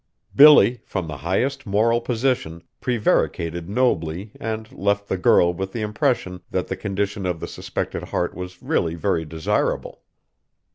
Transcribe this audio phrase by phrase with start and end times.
[0.35, 6.41] Billy, from the highest moral position, prevaricated nobly, and left the girl with the impression
[6.49, 10.01] that the condition of the suspected heart was really very desirable.